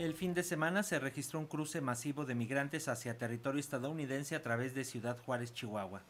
[0.00, 4.42] El fin de semana se registró un cruce masivo de migrantes hacia territorio estadounidense a
[4.42, 6.00] través de Ciudad Juárez, Chihuahua.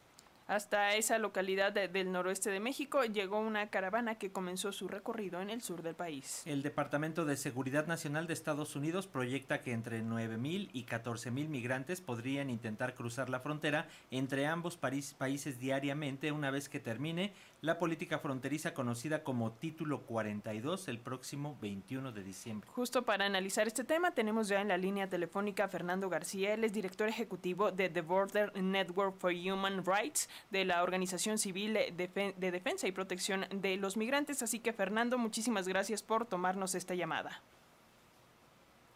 [0.51, 5.49] Hasta esa localidad del noroeste de México llegó una caravana que comenzó su recorrido en
[5.49, 6.43] el sur del país.
[6.45, 12.01] El Departamento de Seguridad Nacional de Estados Unidos proyecta que entre 9.000 y 14.000 migrantes
[12.01, 18.19] podrían intentar cruzar la frontera entre ambos países diariamente una vez que termine la política
[18.19, 22.69] fronteriza conocida como Título 42 el próximo 21 de diciembre.
[22.73, 26.65] Justo para analizar este tema tenemos ya en la línea telefónica a Fernando García, él
[26.65, 32.33] es director ejecutivo de The Border Network for Human Rights de la Organización Civil de
[32.51, 34.43] Defensa y Protección de los Migrantes.
[34.43, 37.43] Así que Fernando, muchísimas gracias por tomarnos esta llamada.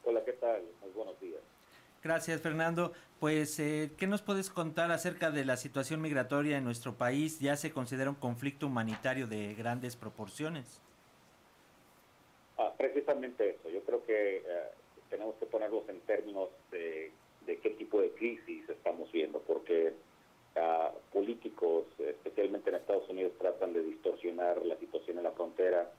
[0.05, 0.62] Hola, ¿qué tal?
[0.83, 1.41] Muy buenos días.
[2.02, 2.93] Gracias, Fernando.
[3.21, 7.41] Pues, eh, ¿qué nos puedes contar acerca de la situación migratoria en nuestro país?
[7.41, 10.80] ¿Ya se considera un conflicto humanitario de grandes proporciones?
[12.59, 13.71] Ah, precisamente eso.
[13.71, 14.43] Yo creo que eh,
[15.09, 17.13] tenemos que ponerlos en términos de,
[17.46, 19.95] de qué tipo de crisis estamos viendo, porque
[21.13, 25.90] políticos, especialmente en Estados Unidos, tratan de distorsionar la situación en la frontera,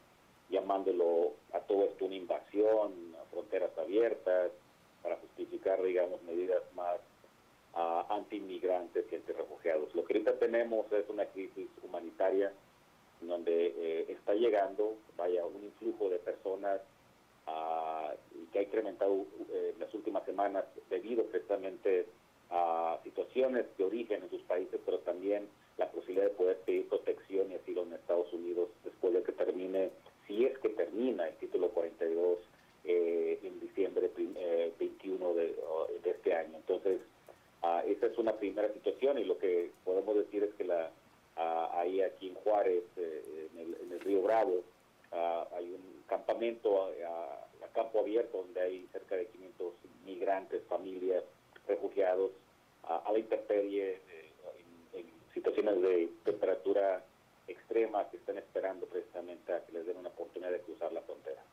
[0.50, 4.52] llamándolo a todo esto una invasión, a fronteras abiertas,
[5.02, 6.98] para justificar, digamos, medidas más
[7.76, 9.94] uh, anti-inmigrantes y anti-refugiados.
[9.96, 12.52] Lo que ahorita tenemos es una crisis humanitaria
[13.22, 16.82] donde eh, está llegando, vaya, un influjo de personas
[18.34, 22.08] y que ha incrementado eh, en las últimas semanas debido precisamente
[22.50, 27.52] a situaciones de origen en sus países, pero también la posibilidad de poder pedir protección
[27.52, 29.92] y asilo en Estados Unidos después de que termine,
[30.28, 32.40] si es que termina el título 42
[32.88, 35.56] eh, en diciembre 21 eh,
[36.04, 36.56] de, este año.
[36.56, 37.00] Entonces,
[37.64, 40.92] uh, esa es una primera situación y lo que podemos decir es que la
[41.36, 44.00] ahí aquí en Juárez, eh, en,
[45.56, 49.74] hay un campamento a, campo abierto donde hay cerca de 500
[50.06, 51.24] migrantes, familias,
[51.68, 52.32] refugiados
[52.84, 54.32] a, la intemperie, eh,
[54.94, 57.04] en, situaciones de temperatura
[57.48, 61.44] extrema que están esperando precisamente a que les den una oportunidad de cruzar la frontera.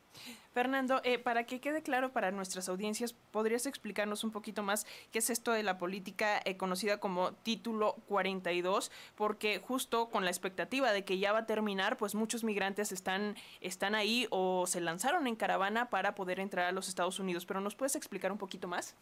[0.53, 5.19] Fernando, eh, para que quede claro para nuestras audiencias, ¿podrías explicarnos un poquito más qué
[5.19, 8.91] es esto de la política eh, conocida como Título 42?
[9.15, 13.35] Porque justo con la expectativa de que ya va a terminar, pues muchos migrantes están,
[13.61, 17.45] están ahí o se lanzaron en caravana para poder entrar a los Estados Unidos.
[17.47, 18.95] ¿Pero nos puedes explicar un poquito más?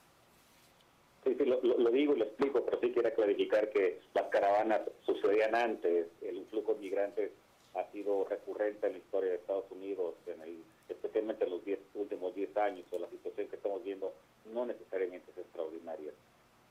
[1.26, 5.54] Sí, sí, lo, digo y lo explico, pero sí quiero clarificar que las caravanas sucedían
[5.54, 7.32] antes, el influjo de migrantes
[7.76, 11.80] ha sido recurrente en la historia de Estados Unidos, en el, especialmente en los diez,
[11.96, 14.14] últimos 10 años, o la situación que estamos viendo
[14.54, 16.12] no necesariamente es extraordinaria.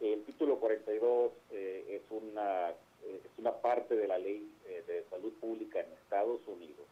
[0.00, 5.04] El título 42 eh, es, una, eh, es una parte de la ley eh, de
[5.10, 6.86] salud pública en Estados Unidos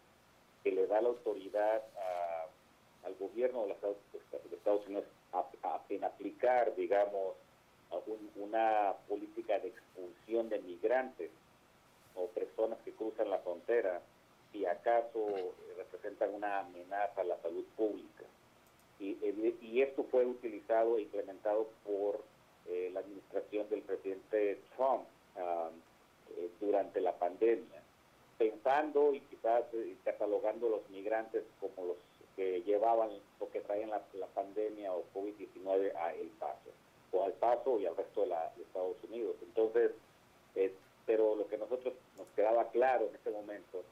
[0.62, 1.82] que le da la autoridad
[3.04, 5.46] al gobierno de, de Estados Unidos a,
[5.88, 7.36] en aplicar, digamos,
[8.36, 11.30] una política de expulsión de migrantes
[12.16, 14.02] o personas que cruzan la frontera
[16.38, 18.24] una amenaza a la salud pública.
[19.00, 19.16] Y,
[19.60, 22.24] y esto fue utilizado e implementado por
[22.66, 25.04] eh, la administración del presidente Trump
[25.36, 25.72] um,
[26.36, 27.82] eh, durante la pandemia,
[28.36, 31.96] pensando y quizás eh, catalogando los migrantes como los
[32.34, 33.10] que llevaban
[33.40, 36.70] o que traían la, la pandemia o COVID-19 a El Paso
[37.12, 39.36] o al Paso y al resto de, la, Estados Unidos.
[39.42, 39.92] Entonces,
[41.06, 43.82] pero lo que nosotros nos quedaba claro en este momento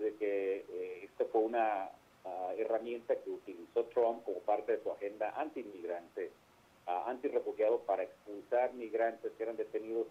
[0.00, 1.90] de que eh, esta fue una
[2.24, 6.30] ah, herramienta que utilizó Trump como parte de su agenda anti-inmigrante,
[6.86, 10.06] uh, anti-refugiado para expulsar migrantes que eran detenidos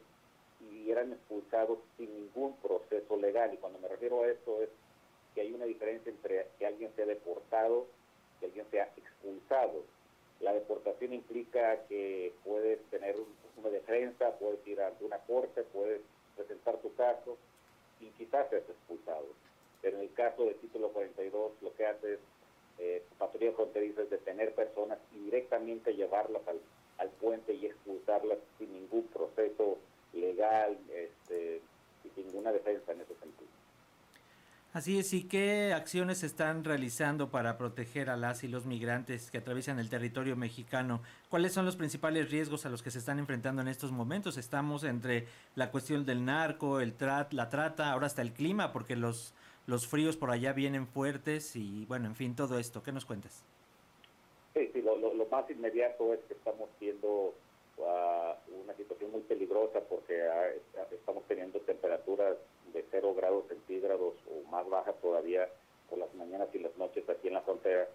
[0.62, 3.54] y eran expulsados sin ningún proceso legal.
[3.54, 4.70] Y cuando me refiero a esto es
[5.34, 7.88] que hay una diferencia entre que alguien sea deportado
[8.42, 9.84] y alguien sea expulsado.
[10.42, 13.16] La deportación implica que puedes tener
[13.58, 16.02] una defensa, puedes ir ante una corte, puedes
[16.36, 17.38] presentar tu caso
[18.00, 19.28] y quizás seas expulsado.
[19.82, 22.20] Pero en el caso del título 42 lo que hace es,
[22.78, 23.04] eh,
[23.56, 26.60] fronteriza es detener personas y directamente llevarlas al,
[26.98, 29.78] al puente y expulsarlas sin ningún proceso
[30.14, 31.62] legal este,
[32.04, 33.50] y sin ninguna defensa en ese sentido.
[34.72, 39.32] Así es, ¿y qué acciones se están realizando para proteger a las y los migrantes
[39.32, 41.02] que atraviesan el territorio mexicano?
[41.30, 44.38] ¿Cuáles son los principales riesgos a los que se están enfrentando en estos momentos?
[44.38, 48.96] Estamos entre la cuestión del narco, el trat, la trata, ahora hasta el clima, porque
[48.96, 49.34] los,
[49.70, 52.82] los fríos por allá vienen fuertes y bueno, en fin, todo esto.
[52.82, 53.44] ¿Qué nos cuentas?
[54.56, 54.98] Sí, sí, lo,
[55.30, 57.36] más inmediato es que estamos viendo
[57.78, 62.36] uh, una situación muy peligrosa porque uh, estamos teniendo temperaturas
[62.74, 65.48] de 0 grados centígrados o más baja todavía
[65.88, 67.88] por las mañanas y las noches aquí en la frontera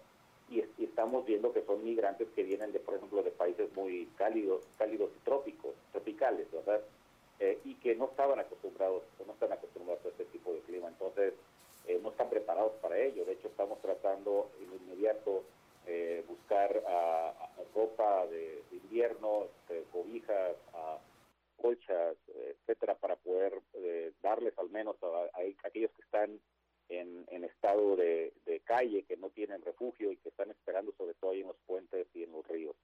[0.49, 4.63] y, estamos viendo que son migrantes que vienen de, por ejemplo, de países muy cálidos,
[4.77, 6.79] cálidos y trópicos, tropicales, ¿verdad?
[7.41, 10.87] Eh, y que no estaban acostumbrados, no están acostumbrados a este tipo de clima.
[10.87, 11.33] Entonces,
[11.87, 13.25] eh, no están preparados para ello.
[13.25, 15.43] De hecho, estamos tratando en inmediato
[15.85, 17.33] eh, buscar a,
[17.73, 20.97] ropa de, invierno, este, cobijas, a
[21.57, 23.53] colchas, etcétera, para poder
[24.21, 25.29] darles al menos a,
[25.63, 26.39] aquellos que están
[26.89, 28.33] en, estado de,
[28.65, 32.07] calle, que no tienen refugio y que están esperando sobre todo ahí en los puentes
[32.13, 32.75] y en los ríos.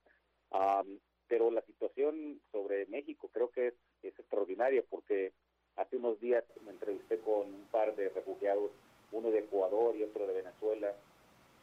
[1.27, 3.73] pero la situación sobre México creo que es,
[4.03, 5.33] es extraordinaria porque
[5.75, 8.71] hace unos días me entrevisté con un par de refugiados,
[9.11, 10.93] uno de Ecuador y otro de Venezuela,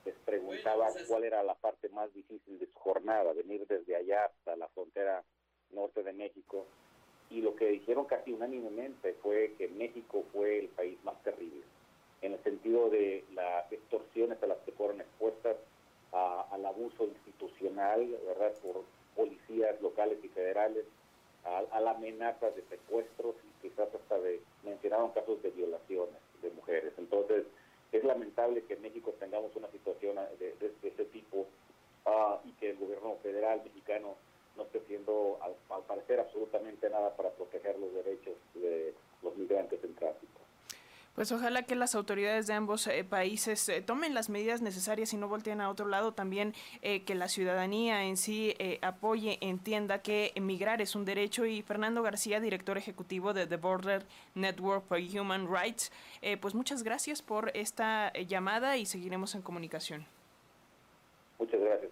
[0.04, 4.56] les preguntaba cuál era la parte más difícil de su jornada, venir desde allá hasta
[4.56, 5.22] la frontera
[5.70, 6.66] norte de México.
[7.30, 11.62] Y lo que dijeron casi unánimemente fue que México fue el país más terrible
[12.22, 15.56] en el sentido de las extorsiones a las que fueron expuestas,
[16.12, 18.82] al abuso institucional, ¿verdad?, por
[19.14, 20.84] policías locales y federales,
[21.44, 26.92] a, la amenaza de secuestros y quizás hasta de, mencionaron casos de violaciones de mujeres.
[26.98, 27.44] Entonces,
[27.92, 31.46] es lamentable que México tengamos una situación de, de, ese tipo
[32.06, 34.16] ah, y que el gobierno federal mexicano
[34.56, 39.82] no esté haciendo, al, al parecer, absolutamente nada para proteger los derechos de los migrantes
[39.84, 40.38] en tránsito.
[41.18, 45.16] Pues ojalá que las autoridades de ambos eh, países eh, tomen las medidas necesarias y
[45.16, 46.12] no volteen a otro lado.
[46.12, 51.44] También eh, que la ciudadanía en sí apoye, entienda que emigrar es un derecho.
[51.44, 54.06] Y Fernando García, director ejecutivo de The Border
[54.36, 55.90] Network for Human Rights,
[56.40, 60.06] pues muchas gracias por esta llamada y seguiremos en comunicación.
[61.40, 61.87] Muchas gracias.